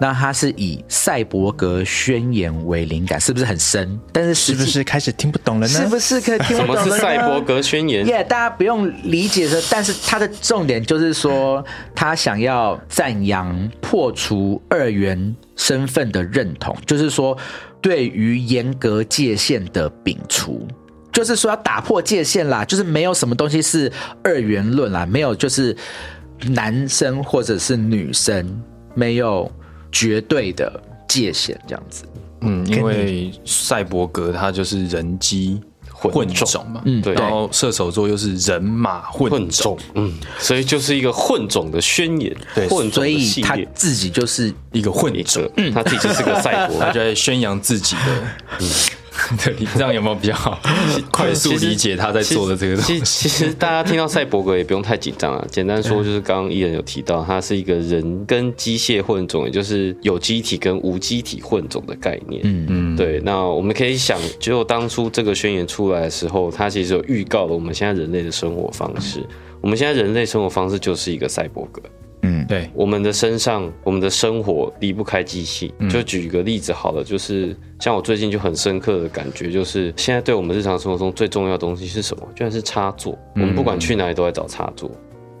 [0.00, 3.98] 那它是以赛博格宣言为灵感，是不是很深？
[4.12, 5.72] 但是是不是开始听不懂了呢？
[5.72, 6.82] 是不是可以听不懂了？
[6.82, 8.04] 什么是赛博格宣言？
[8.06, 9.62] 耶，大家不用理解的。
[9.70, 17.38] 但是它的重点就是说，他想要赞扬破除二元身份的认同，就是说
[17.80, 20.66] 对于严格界限的摒除，
[21.12, 23.90] 就是说要打破界限啦，就是没有什么东西是
[24.24, 25.76] 二元论啦，没有就是
[26.48, 28.60] 男生或者是女生，
[28.96, 29.48] 没有。
[29.94, 32.04] 绝对的界限，这样子。
[32.40, 35.58] 嗯，因为赛博格他就是人机
[35.90, 37.14] 混种嘛，嗯，对。
[37.14, 48.66] 然后射手座又是人马混种，嗯，所以就是一个混种的宣言，对，混种的系列，自己就是一个混者，他自己就是个赛博， 他就在宣扬自己的。
[49.44, 50.60] 对，这样有没有比较好？
[51.10, 53.00] 快速理解他在做的这个东西。
[53.00, 62.42] 其实大家听到赛博格也不用太紧张啊，简单说就是刚刚伊人有提到，它是一个人跟机械混种，也就是有机体跟无机体混种的概念。
[62.44, 63.20] 嗯嗯，对。
[63.24, 69.24] 那我们可以想，就当初这个宣言出来的时候，它其实有预告了我们现在人类的生活方式。
[69.60, 71.80] 我们现在人类生活方式就是一个赛博格。
[72.26, 75.72] 嗯，对，我们的身上，我们的生活离不开机器。
[75.90, 82.26] 就举一个例子好了，就是像我最近就很深刻的感觉，就是现在对我们日常生活中最重要的东西是什么？
[82.34, 83.18] 居然是插座。
[83.34, 84.90] 我们不管去哪里都在找插座。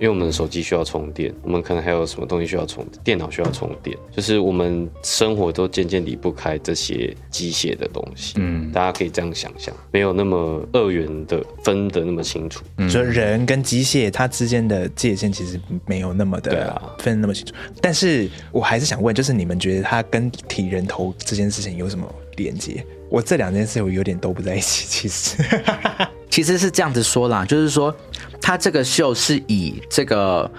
[0.00, 8.34] 为我们的手机需要充电，我们可能还有什么东西需要充，电脑需要充电，就是我们生活都渐渐离不开这些机械的东西。
[8.38, 12.64] 嗯，大家可以这样想象，没有那么二元的分得那么清楚。
[12.88, 17.54] 所以人跟机械它之间的界限其实没有那么的分得那么清楚。
[17.80, 22.84] 但是我还是想问，就是你们觉得它跟体人头这件事情有什么连接？
[23.08, 25.40] 我这两件事我有点都不在一起，其实。
[26.34, 27.94] 其实是这样子说啦，就是说，
[28.42, 30.50] 他这个秀是以这个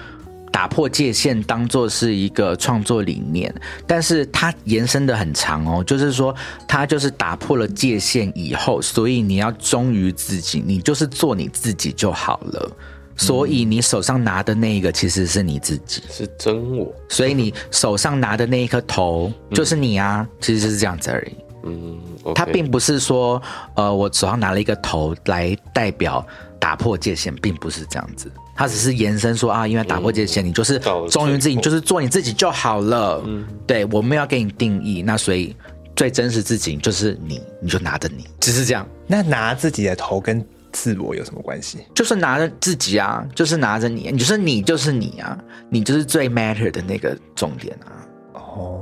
[0.49, 3.53] 打破界限当做是一个创作理念，
[3.85, 6.33] 但是它延伸的很长哦，就是说，
[6.65, 12.71] 他就是打破了界限以后，所以你要忠于自己，你就是做你自己就好了。
[13.17, 16.89] 所以你手上拿的那一个其实是你自己，是真我。
[17.09, 21.44] 所以你手上拿的那一颗头就是你啊，其实就是这样子而已。
[21.65, 21.99] 嗯。
[22.34, 23.41] 他并不是说，
[23.75, 26.25] 呃，我手上拿了一个头来代表
[26.60, 28.32] 打破界限，并不是这样子。
[28.56, 33.21] 他只是延伸说啊，因为打破界限，你就是忠于自己，就是做你自己就好了。
[33.25, 35.56] 嗯，对，我们要给你定义，那所以
[35.95, 38.88] 最真实自己就是你，你就拿着你，只是这样。
[39.08, 41.80] 那拿自己的头跟自我有什么关系？
[41.93, 45.38] 就是拿着自己啊，就是拿着你，你就是你，就是你啊，
[45.69, 48.08] 你就是最 matter 的那个重点啊。
[48.55, 48.79] 哦，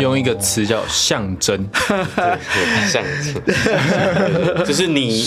[0.00, 1.66] 用一个词叫象征，
[2.86, 3.34] 象征，
[4.64, 5.24] 就是你，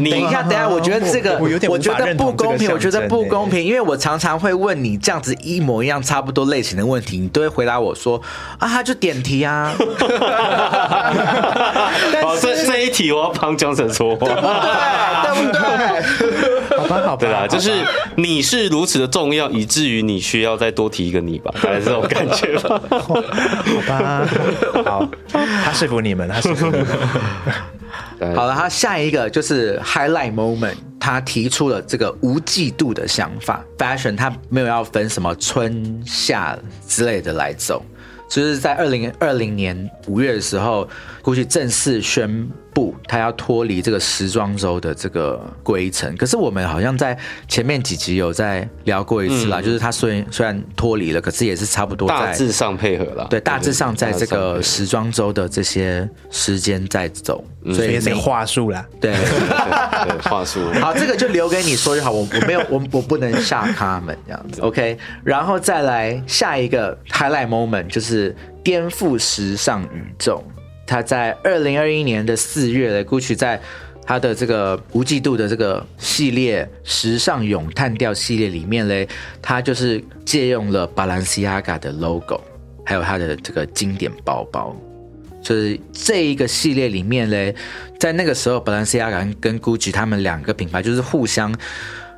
[0.00, 0.10] 你。
[0.10, 8.20] 等一下，等一下，我觉得这个，我有点，我觉得不公平，我觉得不公平，因为我常常会问你这样子一模一样、差不多类型的问题，你都会回答我说
[8.58, 9.74] 啊，他就点题啊。
[12.22, 14.26] 好，这这一题我要帮江神说话，
[15.24, 15.58] 对不对？
[16.40, 16.47] 好
[17.18, 17.70] 对啦，就是
[18.16, 21.90] 你是如此的重要，以至于你需要再多提一个你吧，大概是？
[22.08, 23.14] 感觉吧，好
[23.86, 24.28] 吧，
[24.84, 25.08] 好，
[25.64, 26.86] 他说服你们，他说服你们。
[28.34, 37.84] 好了，他下一个就是 highlight moment，他提出了这个无季度的想法，fashion 他没有要分什么春夏之类的来走。
[38.28, 40.86] 就是在二零二零年五月的时候
[41.22, 42.46] ，GUCCI 正式宣
[42.78, 46.16] 布他要脱离这个时装周的这个规程。
[46.16, 53.26] 可是我们好像在前面几集有在聊过一次啦，就是他虽然虽然脱离了，可是也是差不多大致上配合了。
[53.30, 58.84] 对，大致上在这个时装周的这些时间在走，所以是话术啦。
[59.00, 59.14] 对，
[60.22, 60.60] 话术。
[60.82, 62.10] 好，这个就留给你说就好。
[62.10, 64.60] 我我没有我我不能吓他们这样子。
[64.60, 68.08] OK，然后再来下一个 highlight moment 就是。
[68.08, 70.42] 是颠覆时尚宇宙。
[70.88, 73.60] 他在二零二一年的四月嘞，GUCCI 在
[74.06, 79.06] 他的这个无季度的这个系列时尚咏叹调系列里面嘞，
[79.42, 82.40] 他就是借用了 Balenciaga 的 logo，
[82.86, 84.74] 还有他的这个经典包包。
[85.42, 87.54] 就是这一个系列里面嘞，
[88.00, 91.54] 在那个时候，Balenciaga 跟 GUCCI 他们两个品牌就是互相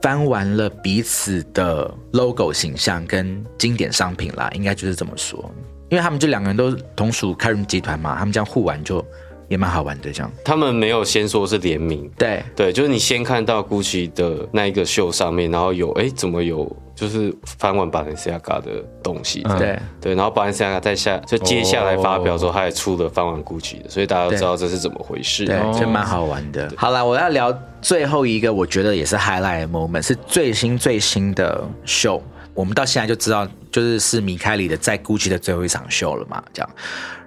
[0.01, 5.53] 翻完了彼此的 logo 形象跟经典商品啦，应该就是这么说。
[5.91, 9.05] 因为他们这两个人都同属开云集团嘛，他们这样互玩就
[9.49, 10.13] 也蛮好玩的。
[10.13, 12.43] 这样，他们没有先说是联名，对。
[12.55, 19.77] 对，就是你先看到 GUCCI 的那一个秀上面，然后有哎怎么有就是翻完 Balenciaga 的东西，对。
[20.01, 26.73] 对，然后 Balenciaga 在下就接下来发表之后，他也出了翻完 GUCCI 的，所以大家都知道这是怎么回事，对，就蛮好玩的。
[26.77, 32.23] 好了，我要聊最后一个，我觉得也是 highlight moment，是最新最新的秀。
[32.55, 36.43] 我们到现在就知道，就是是米开里的在 GUCCI 的最后一场秀了嘛？
[36.53, 36.71] 这样，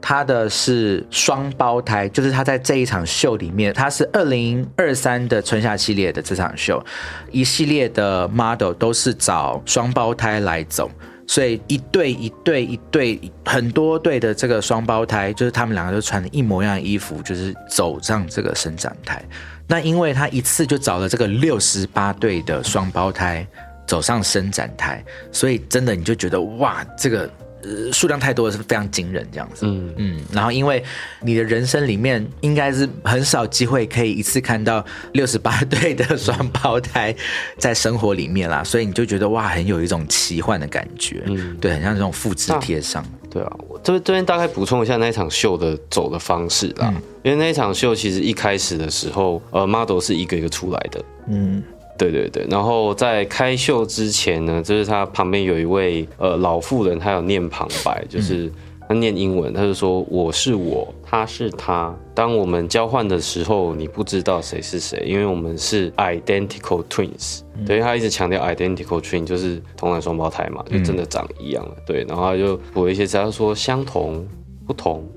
[0.02, 6.84] 他的是双胞胎，就是他在这一场秀里面，他是二零二三的春夏系列的这场秀，
[7.32, 10.92] 一系列的 model 都是找双胞胎来走，
[11.26, 19.24] 所以一对一对一对很多对的这个双胞胎，就是他们两个都穿的一模一样的衣服，就是走上这个伸展台。
[19.68, 23.48] 那因为他一次就找了这个六十八对的双胞胎。
[23.94, 27.30] 走上伸展台，所以真的你就觉得哇，这个
[27.62, 29.68] 呃数量太多了，是非常惊人这样子。
[29.68, 30.84] 嗯嗯，然后因为
[31.22, 37.16] 你的人生里面应该是很少机会可以一次看到六十八 对的双胞胎
[37.60, 41.22] 在生活里面啦，所以你就觉得哇，很有一种奇幻的感觉。
[41.28, 43.06] 嗯，对，很像这种复制贴上。
[43.30, 51.06] 对啊，我这这边大概补充一下那一场秀的走的方式啦，因为那一场秀其实一开始的时候，呃，model 是一个一个出来的。
[51.28, 51.62] 嗯。
[51.98, 58.52] 对对对，然后在开秀之前呢，就是他旁边有一位呃老妇人，她有念旁白，就是
[58.88, 61.96] 她念英文，她就说我是我，他是他。
[62.16, 67.42] 当我们交换的时候，你不知道谁是谁，因为我们是 identical twins。
[67.66, 71.76] 对，他一直强调 identical twin 就是同卵双胞胎嘛，就真的长一样了。
[71.86, 74.28] 对，然后他就补了一些词，他说相同、
[74.66, 75.08] 不同、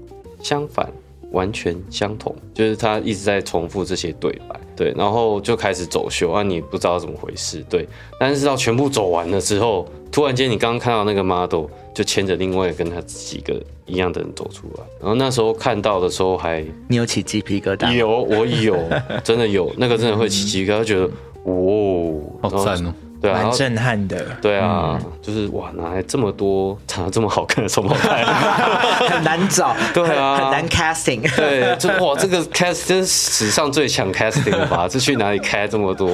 [0.42, 0.88] 相反。
[1.32, 7.88] 完全相同，就是他一直在重复这些对白，对，然后就开始走秀啊，你不知道怎么回事，对，
[8.20, 17.96] 但是到全部走完了之后，突然间你刚刚看到那个 model 就牵着另外跟他几个一样的人走出来，然后那时候看到的时候还你有起鸡皮疙瘩？
[17.96, 18.76] 有，我有，
[19.24, 21.06] 真的有，那个真的会起鸡皮疙瘩，觉得
[21.44, 22.92] 哇，好赞哦。
[23.26, 24.24] 对啊，蛮震撼的。
[24.40, 28.24] 对啊，就是哇，哪来这么多长得这么好看的双胞胎？
[29.08, 29.74] 很难找。
[29.92, 31.22] 对啊，很难 casting。
[31.36, 34.86] 对，就哇，这个 cast 真是史上最强 casting 吧？
[34.90, 36.08] 这去哪里开这么多、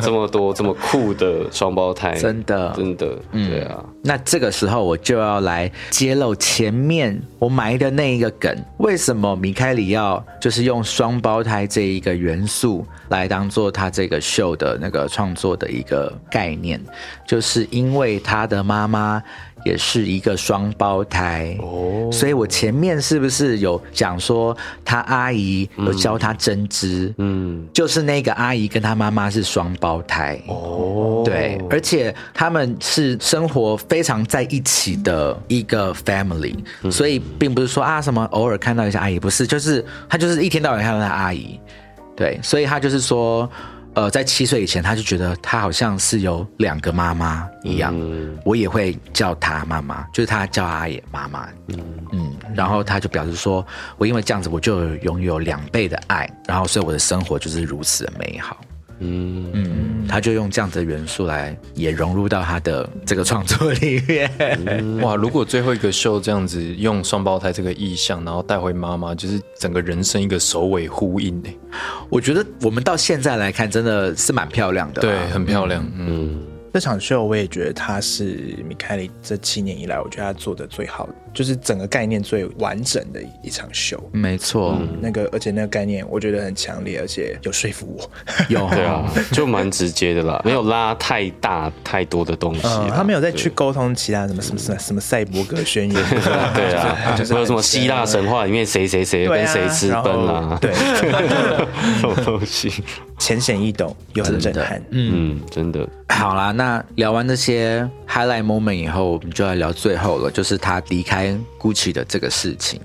[0.00, 2.12] 这么多、这么酷的双胞胎？
[2.14, 3.82] 真的，真的，对啊。
[4.02, 16.12] 那这个时候我就要来揭露前面我埋的那一个梗：为什么米开里要就是用双胞胎这一个元素来当做他这个秀的那个创作的一个？
[16.32, 16.80] 概念，
[17.26, 19.22] 就是因为他的妈妈
[19.66, 21.54] 也是一个双胞胎。
[21.60, 27.12] 哦，所以我前面是不是有讲说他阿姨有教他针织？
[27.18, 30.40] 嗯，就是那个阿姨跟他妈妈是双胞胎。
[30.48, 36.56] 哦，对，而且他们是生活非常在一起的一个 family，
[36.90, 41.60] 所以并不是说啊什么偶尔看到一下阿姨，不是，就是他就是一天到晚看到他阿姨，
[42.16, 43.48] 对，所以他就是说。
[43.94, 47.94] 呃，在七岁以前，他就觉得他好像是有两个妈妈一样，
[48.42, 51.46] 我也会叫他妈妈，就是他叫阿野妈妈，
[52.12, 53.64] 嗯，然后他就表示说，
[53.98, 58.56] 我因为这样子，我就拥有两倍的爱，然后所以我的生活就是如此的美好。
[59.02, 64.30] 嗯嗯，他就用这样的元素来也融入到他的这个创作里面。
[65.00, 71.50] 哇，如果最后一个秀这样子用双胞胎这个意象，然后带回妈妈，就是整个人生一个首尾呼应呢。
[72.08, 75.02] 我觉得我们到现在来看，真的是蛮漂亮的。
[75.02, 75.84] 对，很漂亮。
[75.98, 76.40] 嗯。
[76.74, 84.02] 这场秀我也觉得他是米开里这七年以来，我觉得他做的最好的，就是整个概念最完整的一场秀。
[84.12, 88.10] 没错，那个而且那个概念我觉得很强烈，而且有说服我。
[88.48, 92.62] 有对啊，就蛮直接的啦， 没有拉太大太多的东西。
[92.94, 95.94] 他没有再去沟通其他什么什么什么什么赛博格宣言。
[96.54, 100.58] 对啊， 就是有什么希腊神话里面谁谁谁跟谁私奔啊？
[100.60, 102.72] 对，什么东西？
[103.18, 104.82] 浅显易懂又很震撼。
[104.90, 105.88] 嗯，真的。
[106.08, 111.21] 好啦，那聊完这些 highlight moment 以后，我们就来聊最后了，就是他离开
[111.58, 112.80] Gucci 的这个事情。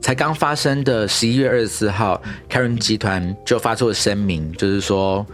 [0.00, 5.26] 才刚发生的十一月二十四号，Karen 集团就发出了声明，就是说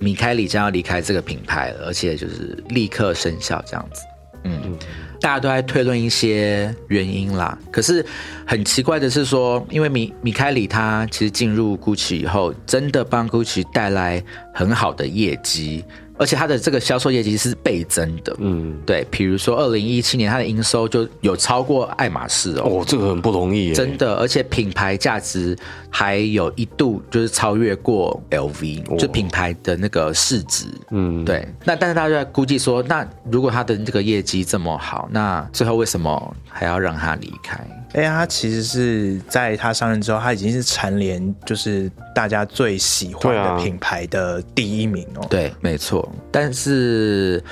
[0.00, 4.00] 米开里将要离开这个品牌了，而且就是立刻生效这样子。
[4.44, 4.78] 嗯，
[5.20, 7.58] 大家都在推论一些原因啦。
[7.70, 8.04] 可是
[8.46, 14.22] 很奇怪的是说，因为米米开里他其实进入 Gucci 以后，真的帮 Gucci 带来
[14.54, 15.84] 很好的业绩。
[16.18, 25.56] 而且它的这个销售业绩是倍增的，嗯，对，比如说二零一七年它的营收就有超过爱马仕哦，哦，这个很不容易，真的，而且品牌价值
[25.90, 37.58] 还有一度就是超越过 LV，就品牌的那个市值，嗯，对，那但是大家估计说，那如果它的这个业绩这么好，那最后为什么还要让他离开？
[37.96, 45.26] 哎，他其实是在他上任之后，他已经是蝉联就是大家最喜欢的品牌的第一名哦。
[45.30, 46.06] 对，没错。
[46.30, 47.42] 但是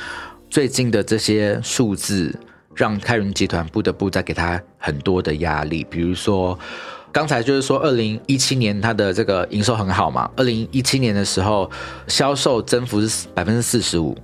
[0.51, 2.39] 最近的这些数字，
[2.75, 5.83] 让开云集团不得不再给他很多的压力。
[5.89, 6.59] 比如说，
[7.11, 11.71] 刚才就是说，二零一七年他的这个营收很好嘛，二零一七年的时候
[12.07, 14.15] 销售增幅是百分之四十五，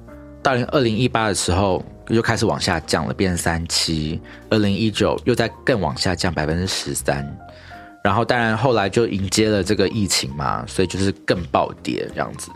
[0.43, 1.85] 到二零一八的时候。
[2.11, 4.21] 又开始往下降了，变成三七。
[4.49, 7.25] 二零一九又在更往下降百分之十三，
[8.03, 12.51] 然后当然后来就迎接了这个疫情嘛，所以就是更暴跌这样子。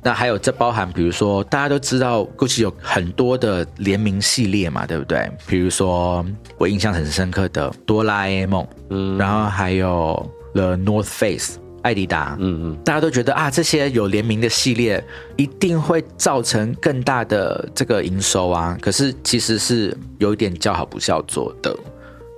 [0.00, 5.28] 那还有这包含，比如说大家都知道，GUCCI 有很多的联名系列嘛，对不对？
[5.44, 6.24] 比如说
[6.56, 11.58] 我印象很深刻的哆啦 A 梦，嗯，然后还有 The North Face。
[11.84, 15.02] 艾迪达，嗯嗯，大家都觉得啊，这些有联名的系列
[15.36, 18.76] 一定会造成更大的这个营收啊。
[18.80, 21.76] 可是其实是有一点叫好不叫座的，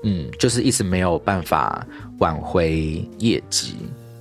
[0.03, 1.87] 嗯，就是一直没有办法
[2.19, 3.77] 挽回业绩，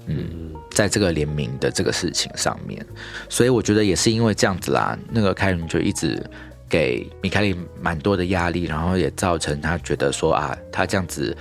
[0.06, 2.86] 嗯，在这个联名的这个事情上面，
[3.28, 6.24] 所以我觉得也是因为这样子啦，那个凯伦就一直。
[6.68, 11.34] 给米凯利蛮多的压力，然后也造成他觉得说啊，他这样子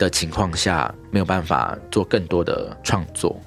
[0.00, 3.38] 的情况下没有办法做更多的创作。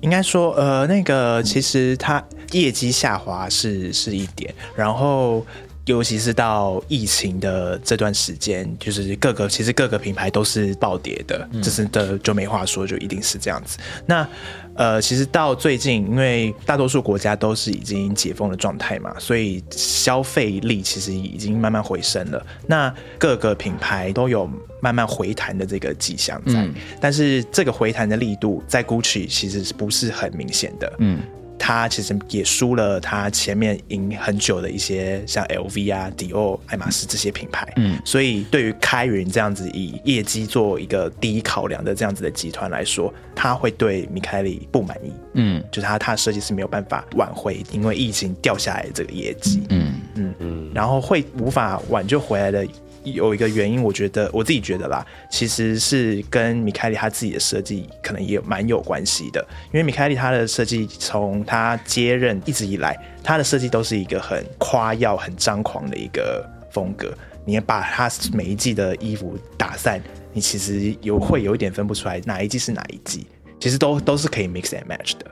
[0.00, 5.46] 应该说，呃，那个其实它业绩下滑是是一点，然后
[5.86, 13.78] 尤其是到疫情的这段时间，就是各个其实各个品牌都是暴跌的，这是的就没话说，就一定是这样子。
[14.06, 14.26] 那
[14.74, 22.46] 呃，其实到最近，因为大多数国家都是已经解封的状态嘛，所以消费力其实已经慢慢回升了。
[22.66, 24.48] 那各个品牌都有
[24.80, 26.68] 慢慢回弹的这个迹象在，
[27.00, 30.92] 但是这个回弹的力度在 Gucci 其实是不是很明显的？
[30.98, 31.20] 嗯。
[31.62, 49.92] 他其实也输了他前面赢很久的一些像 LV 啊、迪奥、爱马仕这些品牌，嗯，所以对于开云这样子以业绩做一个第一考量的这样子的集团来说，他会对米凯利不满意，嗯，就是他他的设计师没有办法挽回因为疫情掉下来的这个业绩，嗯。
[50.16, 52.66] 嗯嗯，然后会无法挽救回来的。
[53.04, 59.40] 有一个原因，我觉得我自己觉得啦，其实是跟米开利他自己的设计可能也蛮有关系的。
[59.72, 67.12] 因为米开利他的设计从他接任一直以来，他的设计都是一个很夸耀、很张狂的一个风格。
[67.44, 70.00] 你把他每一季的衣服打散，
[70.32, 73.26] 你其实有会有一点分不出来哪一季是哪一季，
[73.58, 75.26] 其实都都是可以 mix and match 的。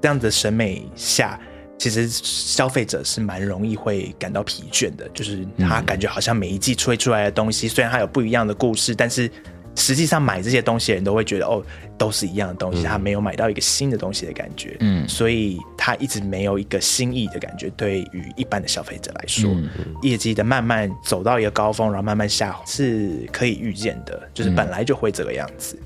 [0.00, 1.38] 这样的审美下。
[1.78, 9.30] 其实消费者是蛮容易会感到疲倦的，就是他感觉好像每一季吹出来的东西，虽然它有不一样的故事，但是
[9.76, 11.62] 实际上买这些东西的人都会觉得哦，
[11.96, 14.76] 都是一样的东西，他没有买到一个新的东西的感觉。
[14.80, 17.70] 嗯，所以他一直没有一个新意的感觉。
[17.76, 19.48] 对于一般的消费者来说，
[20.02, 25.78] 业绩的慢慢走到一个高峰，然后慢慢下滑是可以预见的，就是本来就会这个样子。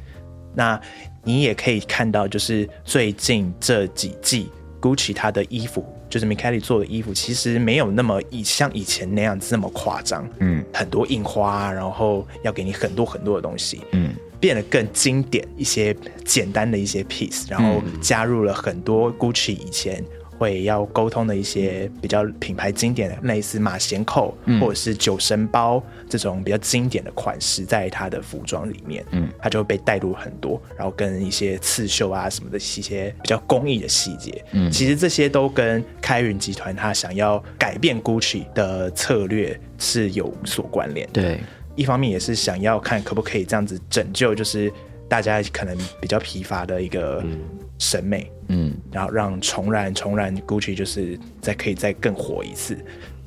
[0.55, 0.81] 那
[1.23, 4.51] 你也可以看到，就是最近这几季。
[4.83, 20.05] Gucci 它的衣服就是 m i c a e l 做的衣服，其实没有那么以像以前那样子那么夸张，嗯，很多印花，然后要给你很多很多的东西，嗯，变得更经典一些，简单的一些 piece，然后加入了很多 Gucci 以前。
[20.43, 41.09] 会要沟通的一些比较品牌经典的，类似马衔扣或者是酒神包这种比较经典的款式，在它的服装里面，嗯，它就会被带入很多，然后跟一些刺绣啊什么的一些比较工艺的细节，嗯，其实这些都跟开云集团它想要改变 Gucci 的策略是有所关联。
[41.13, 41.39] 对，
[41.77, 44.73] 一方面也是想要看可不可以这样子拯救，就是
[45.09, 47.25] 大家可能比较疲乏的一个。
[47.79, 52.77] 审美，嗯，然后让重燃重燃 Gucci 就是再可以再更火一次。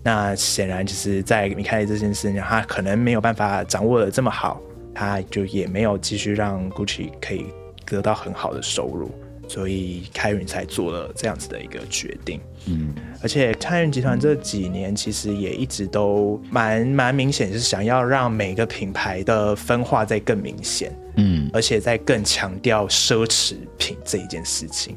[0.03, 4.61] 那显然就是在米开利这件事情，他可能没有办法掌握的这么好，
[4.93, 7.47] 他就也没有继续让 Gucci 可以
[7.85, 9.09] 得到很好的收入。
[9.47, 24.95] 所以开云才做了这样子的一个决定，嗯，而且开云集团这几年其实也一直都蛮蛮明显，是想要让每个品牌的分化在更明显，嗯，而且在更强调奢侈品这一件事情。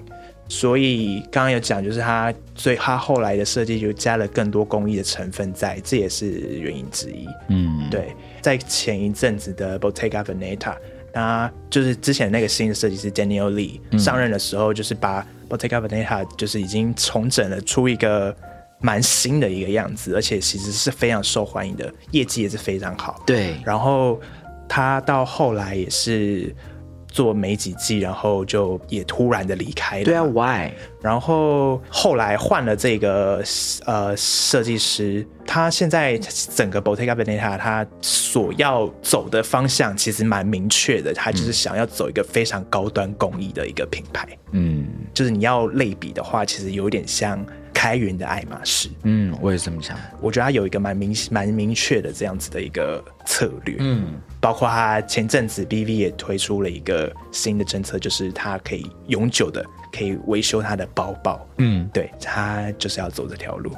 [0.49, 10.75] 所以刚刚有讲，就是他最他后来的设计就加了更多工艺的成分在，这也是原因之一，嗯，对，在前一阵子的 Bottega Veneta。
[11.13, 18.35] 那就是之前那个新的设计师 Daniel Lee 上任的时候，就是把 Bottega Veneta 就是已经重整了出一个
[18.81, 23.23] 蛮新的一个样子，而且其实是非常受欢迎的，业绩也是非常好。
[23.27, 24.19] 对，然后
[24.67, 26.55] 他到后来也是。
[27.09, 30.05] 做没几季，然后就也突然的离开了。
[30.05, 30.71] 对啊，Why？
[31.01, 33.43] 然后后来换了这个
[33.87, 44.29] 呃设计师，他现在整个 Bottega Veneta 他所要走的方向其实蛮明确的，他就是想要走一个非常高端工艺的一个品牌。
[44.53, 47.45] 嗯，就是你要类比的话，其实有点像。
[47.79, 49.97] 开源的爱马仕，嗯，我也这么想。
[50.21, 63.71] 我觉得他有一个蛮明蛮明确的这样子的一个策略，嗯，包括他前阵子 BV 也推出了一个新的政策，就是他可以永久的可以维修他的包包，嗯，对他就是要走这条路，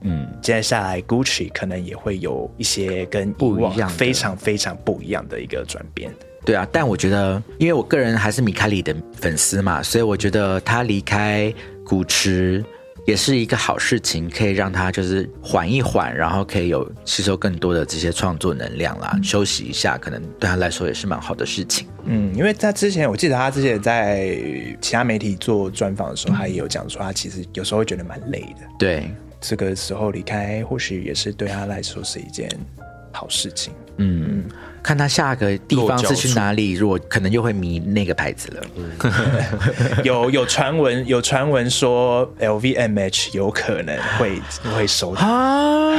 [0.00, 6.12] 嗯，接下来 Gucci 可能也会有一些跟不一样、非常非常不一样的一个转变。
[6.44, 11.54] 对啊，但我觉得，因为我个人还是米卡里的粉丝嘛，所以我觉得他离开
[11.86, 12.64] 古驰。
[13.06, 21.86] 也是一个好事情，可以让他就是缓一缓，然后可以有吸收更多的这些创作能量啦，休息一下，可能对他来说也是蛮好的事情。
[22.06, 24.38] 嗯，因为他之前我记得他之前在
[24.80, 28.66] 其他媒体做专访的时候，他也有讲说他其实有时候会觉得蛮累的。
[28.78, 32.48] 对，这个时候离开或许也是对他来说是一件
[33.12, 33.72] 好事情。
[33.98, 34.44] 嗯，
[34.84, 38.62] 看他下个地方是去哪里，如果可能又会迷那个牌子了。
[40.04, 44.40] 有有传闻，有传闻说 LVMH 有可能会
[44.76, 45.98] 会收 啊。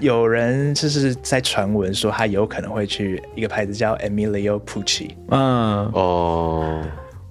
[0.00, 5.10] 有人就是在传闻说他有可能会去一个牌子叫 Emilio Pucci。
[5.30, 6.82] 嗯哦。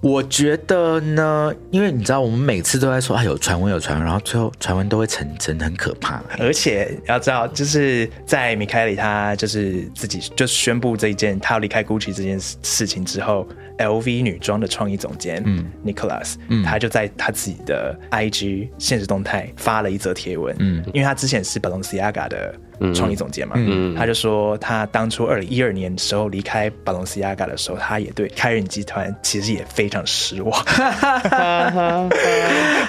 [0.02, 6.20] 我觉得呢，因为你知道，我们每次都在说啊，有传闻有传闻，然后最后传闻都会成真，很可怕。
[6.40, 13.46] 而且要知道，就是在米开里他就是自己就宣布这一件他要离开 Gucci 这件事情之后
[13.78, 22.52] ，LV 女装的创意总监嗯 Nicholas，嗯，他就在他自己的 IG 现实动态发了一则贴文，嗯，因为他之前是 Balenciaga 的。
[22.94, 30.60] 创意总监嘛，嗯他就说他当初二零一二年时候离开巴隆西亚嘎的时候，他也对开人集团其实也非常失望。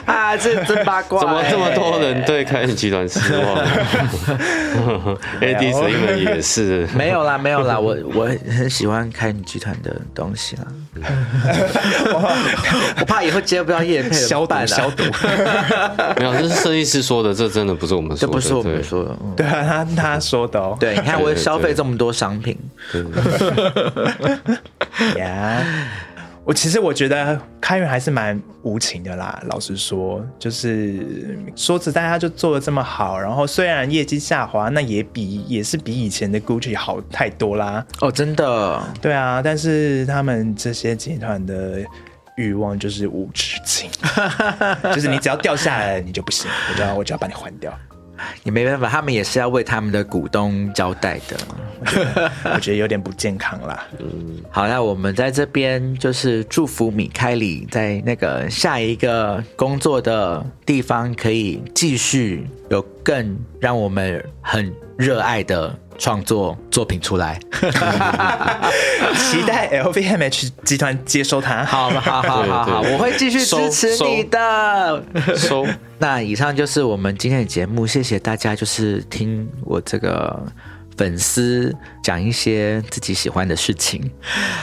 [0.05, 1.19] 啊，这真八卦！
[1.21, 3.65] 怎么这么多人对开人集团失望？
[5.41, 10.63] ADS 因为也是没有啦，没有啦，我我很喜欢开人集团的东西啦。
[12.99, 15.03] 我怕以后接不到叶配，消毒消毒。
[16.17, 19.82] 没有，这是设计师说的，这真的不是我们说的，这不是我们说的，对啊，他。
[19.95, 22.57] 他说的哦，对，你看我消费这么多商品，
[25.17, 25.63] 呀，
[26.45, 29.41] 我其实我觉得开源还是蛮无情的啦。
[29.47, 37.85] 老实说，就是说实在，他就做的这么好，然后虽然业绩下滑，那也比也是比以前的 Gucci 好太多啦。
[38.01, 41.79] 哦，真的，对啊，但是他们这些集团的
[42.35, 43.89] 欲望就是无止境，
[44.93, 47.73] 就是你只要掉下来，你就不行，我就要我就要把你换掉。
[48.43, 51.37] 也没办法，他们也是要为他们的股东交代的。
[52.53, 53.85] 我觉得有点不健康啦。
[53.99, 65.77] 嗯，好，那我们在这边就是祝福米开里在那个下一个工作的地方可以继续有更让我们很热爱的。
[66.03, 67.39] 创作作品出来，
[69.15, 71.63] 期待 LVMH 集团接收它。
[71.63, 75.01] 好，好，好，好，好，我会继续支持你的。
[75.37, 75.65] 收。
[75.99, 80.37] 那以上就是我们今天的节目，谢谢大家，就是听我这个
[80.97, 81.73] 粉丝
[82.03, 84.11] 讲一些自己喜欢的事情。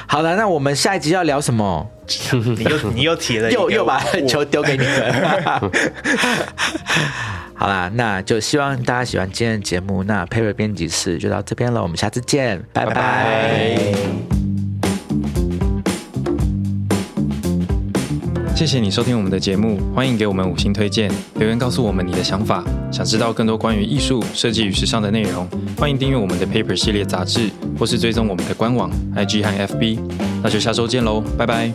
[0.06, 1.90] 好了，那我们下一集要聊什么？
[2.56, 5.14] 你又你又提了， 又又把球丢给你们。
[7.54, 10.02] 好啦，那就希望大家喜欢今天的节目。
[10.04, 14.39] 那 Paper 编辑室就到这边了，我们下次见，拜拜。
[18.60, 22.62] 谢谢你收听我们的节目，欢迎给我们五星推荐，留言告诉我们你的想法。
[22.92, 25.48] 想知道更多关于艺术设计与时尚的内容，
[25.78, 27.48] 欢迎订阅我们的 Paper 系列杂志，
[27.78, 29.98] 或是追踪我们的官网 IG 和 FB。
[30.42, 31.72] 那就下周见喽，拜拜。